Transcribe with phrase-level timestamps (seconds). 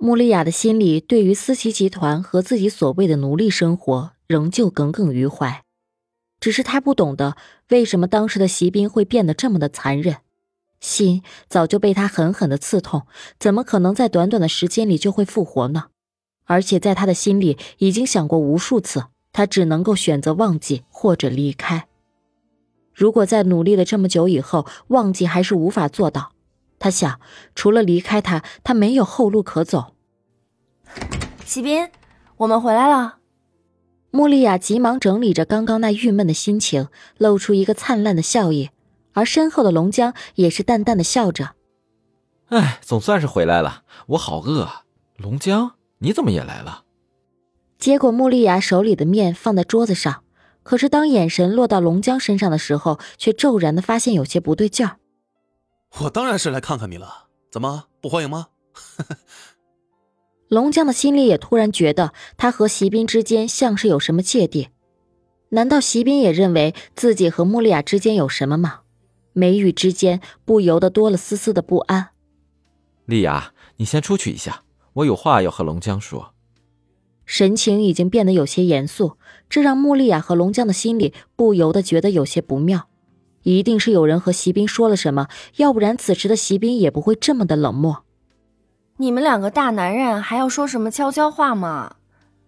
[0.00, 5.64] 穆丽亚的心里对于思琪集团和自己所谓的奴隶生活仍旧耿耿于怀，
[6.38, 7.36] 只是她不懂得
[7.70, 10.18] 为什么当时的席斌会变得这么的残忍，
[10.78, 13.08] 心早就被他狠狠的刺痛，
[13.40, 15.86] 怎么可能在短短的时间里就会复活呢？
[16.44, 21.88] 而且在他的心里已经想过无数次，他只能够选择忘记或者离开。
[22.94, 26.30] 如果在努力了这么久以后，忘记还是无法做到。
[26.78, 27.20] 他想，
[27.54, 29.94] 除了离开他，他没有后路可走。
[31.44, 31.88] 启斌，
[32.38, 33.16] 我们回来了。
[34.10, 38.70] 穆丽亚急忙整理着刚刚那郁闷的心情，露出一个灿烂的笑意，
[39.12, 41.50] 而身后的龙江也是淡淡的笑着。
[42.48, 44.84] 哎，总算是回来了，我好饿啊！
[45.18, 46.84] 龙江，你怎么也来了？
[47.78, 50.22] 接过穆丽亚手里的面放在桌子上，
[50.62, 54.96] 可是当眼神落到龙江身上的时候，却骤然的发现有些不对劲儿。
[56.00, 58.48] 我当然是来看看你了，怎么不欢迎吗？
[60.48, 64.68] 龙江的心里也突然觉得他和席斌之间像是有什么芥蒂，
[65.50, 68.80] 难道席斌也认为自己和穆丽亚之间有什么吗？
[69.32, 72.10] 眉宇之间不由得多了丝丝的不安。
[73.06, 74.62] 丽雅，你先出去一下，
[74.94, 76.34] 我有话要和龙江说。
[77.26, 79.18] 神情已经变得有些严肃，
[79.50, 82.88] 这让穆丽亚和龙江的心里不由得觉得有些不妙。
[83.42, 88.04] 一定是有人和席斌说了什么，要不然此时的席斌也不会这么的冷漠。
[88.96, 91.96] 你们两个大男人还要说什么悄悄话吗？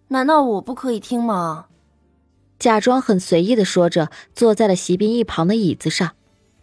[0.09, 1.67] 难道我不可以听吗？
[2.59, 6.11] 假装很随意的说着，坐在了席斌一旁的椅子上。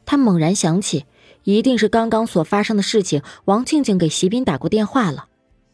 [0.04, 1.06] 他猛然想起，
[1.44, 5.26] 一定是刚刚所发生的事情，王静静给席斌打过电话了，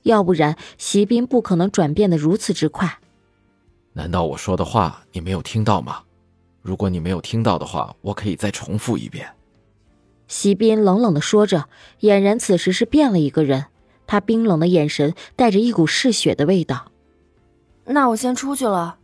[0.03, 3.01] 要不然席斌不可能转变的如此之快。
[3.93, 6.03] 难道我说的话你没有听到吗？
[6.65, 9.29] 如果你没有听到的话，我可以再重复一遍。
[10.27, 11.69] 席斌冷冷的说着，
[12.01, 13.67] 俨然此时是变了一个人。
[14.07, 16.91] 他冰冷的眼神带着一股嗜血的味道。
[17.85, 18.97] 那我先出去了，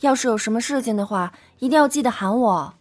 [0.00, 2.74] 要是有什么事情的话，一定要记得喊我。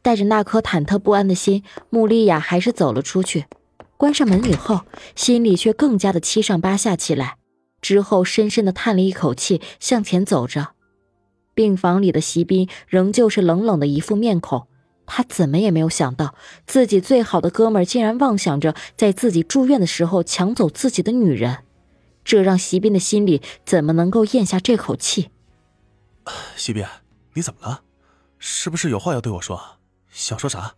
[0.00, 3.44] 带着那颗忐忑不安的心，穆丽亚还是走了出去。
[3.98, 4.80] 关上门以后，
[5.14, 7.36] 心里却更加的七上八下起来。
[7.82, 10.70] 之后，深深的叹了一口气，向前走着。
[11.62, 14.66] 病房里的席斌仍旧是冷冷的一副面孔，
[15.06, 16.34] 他怎么也没有想到，
[16.66, 21.58] 自己最好的哥们竟然妄想着在自己住院的时候抢走自己的女人，
[22.24, 25.30] 这让席斌的心里怎么能够咽下这口气？
[26.56, 26.84] 席斌，
[27.34, 27.82] 你怎么了？
[28.40, 29.78] 是不是有话要对我说？
[30.10, 30.74] 想说啥？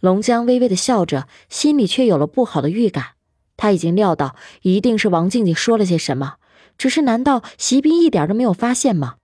[0.00, 3.12] 龙江微微的笑着，心里却有了不好的预感。
[3.56, 6.34] 他已经料到，一定是王静静说了些什么，
[6.76, 9.18] 只是难道席斌一点都没有发现吗？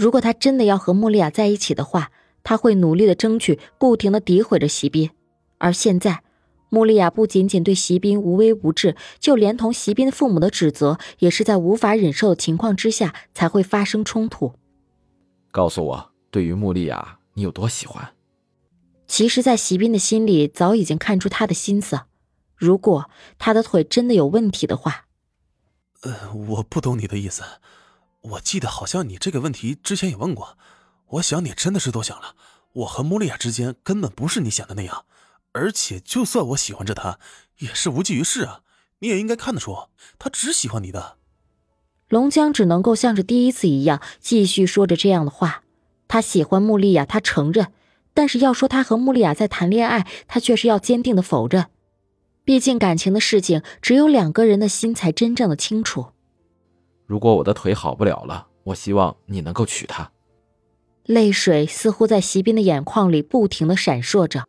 [0.00, 2.10] 如果他真的要和穆丽亚在一起的话，
[2.42, 5.10] 他会努力的争取，不停的诋毁着席斌。
[5.58, 6.22] 而现在，
[6.70, 14.54] 穆丽亚不仅仅对席斌无微不至，就连同席斌的父母的指责，也是在无法忍受的情况之下才会发生冲突。
[15.50, 18.14] 告诉我，对于穆丽亚，你有多喜欢？
[19.06, 22.00] 其实，在席斌的心里早已经看出他的心思。
[22.56, 25.04] 如果他的腿真的有问题的话，
[26.00, 27.42] 呃，我不懂你的意思。
[28.22, 30.58] 我记得好像你这个问题之前也问过，
[31.06, 32.34] 我想你真的是多想了。
[32.72, 35.04] 我和莫莉亚之间根本不是你想的那样，
[35.52, 37.18] 而且就算我喜欢着她，
[37.58, 38.60] 也是无济于事啊。
[39.00, 39.76] 你也应该看得出，
[40.18, 41.16] 她只喜欢你的。
[42.08, 45.62] 龙江只能够像是第一次一样继续说着这样的话。
[46.06, 47.72] 他喜欢穆丽亚，他承认，
[48.12, 51.66] 但是要说他和穆丽亚在谈恋爱，他却是要坚定的否认。
[52.44, 56.08] 毕竟感情的事情，只有两个人的心才真正的清楚。
[57.10, 60.12] 如果我的腿好不了了，我希望你能够娶她。
[61.06, 64.44] 泪水似乎在席斌的眼眶里不停的闪烁着。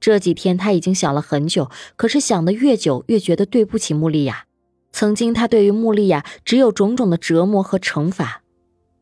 [0.00, 4.46] 这几天他已经想了很久，可是想的越久，越觉得对不起穆丽亚。
[4.90, 8.42] 曾经他对于穆丽亚只有种种的折磨和惩罚，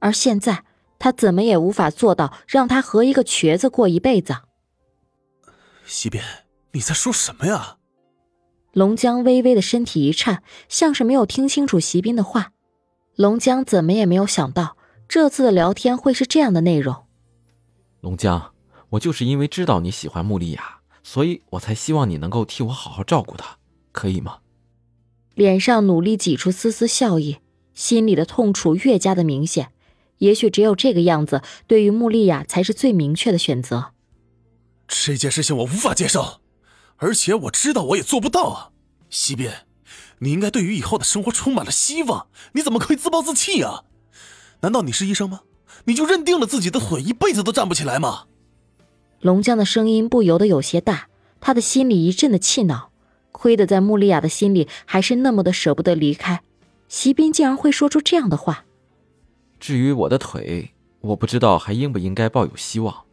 [0.00, 0.64] 而现在
[0.98, 4.36] 他怎么也无法做到让她和一个瘸子过一辈子。
[5.86, 6.20] 席斌，
[6.72, 7.78] 你在说什么呀？
[8.75, 12.52] 龙江微微的身体一颤，像是没有听清楚席斌的话。
[13.20, 17.05] 龙江怎么也没有想到，这次的聊天会是这样的内容。
[18.00, 18.55] 龙江，
[18.88, 23.58] 我就是因为知道你喜欢穆丽亚，所以我才希望你能够替我好好照顾她，
[23.93, 24.38] 可以吗？
[25.34, 27.40] 脸上努力挤出丝丝笑意，
[27.75, 29.73] 心里的痛楚越加的明显。
[30.16, 33.93] 也许只有这个样子，对于穆丽亚才是最明确的选择。
[34.88, 36.40] 这件事情我无法接受，
[36.96, 38.70] 而且我知道我也做不到啊！
[39.11, 39.66] 西边，
[40.20, 43.84] 你应该对于以后的生活充满了希望，你怎么可以自暴自弃啊？
[44.61, 45.40] 难道你是医生吗？
[45.84, 48.25] 你就认定了自己的腿一辈子都站不起来吗？
[49.20, 51.08] 龙江的声音不由得有些大，
[51.40, 52.90] 他的心里一阵的气恼，
[53.32, 56.43] 亏得在穆丽亚的心里还是那么的舍不得离开，
[56.88, 58.64] 席斌竟然会说出这样的话。
[59.58, 63.05] 至于我的腿，我不知道还应不应该抱有希望。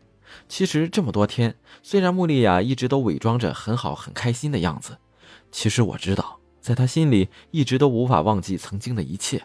[0.50, 4.98] 其实这么多天，虽然穆丽亚一直都伪装着很好、很开心的样子，
[5.52, 9.42] 其实我知道，在他心里一直都无法忘记曾经的一切。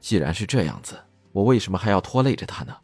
[0.00, 0.98] 既然是这样子，
[1.30, 2.74] 我为什么还要拖累着他呢？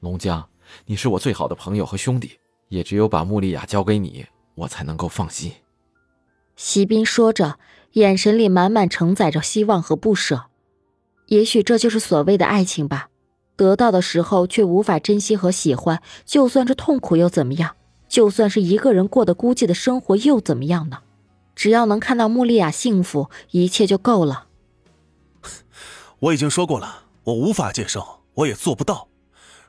[0.00, 0.48] 龙江，
[0.86, 2.38] 你是我最好的朋友和兄弟，
[2.70, 4.24] 也只有把穆丽亚交给你，
[4.54, 5.52] 我才能够放心。
[6.56, 7.58] 席斌说着，
[7.92, 10.44] 眼神里满满承载着希望和不舍。
[11.26, 13.10] 也许这就是所谓的爱情吧，
[13.54, 17.76] 得到的时候却无法珍惜和喜欢，就算是痛苦又怎么样？
[18.08, 21.00] 就算是一个人过得孤寂的生活又怎么样呢？
[21.54, 24.48] 只要能看到穆丽亚幸福，一切就够了。
[26.20, 29.08] 我已经说过了，我无法接受，我也做不到。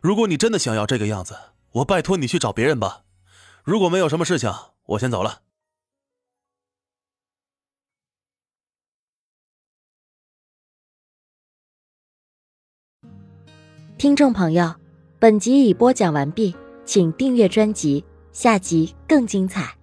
[0.02, 1.36] 如果你真的想要这个样子，
[1.72, 3.04] 我拜托你去找别人吧。
[3.64, 4.54] 如果没有什么事情，
[4.86, 5.42] 我先走了。
[13.98, 14.76] 听众朋友，
[15.20, 16.56] 本集已播讲完毕，
[16.86, 19.76] 请订阅专辑，下集更精彩。